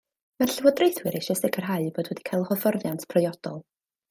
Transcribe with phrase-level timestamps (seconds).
[0.43, 3.63] Mae'r llywodraethwyr eisiau sicrhau eu bod wedi cael hyfforddiant priodol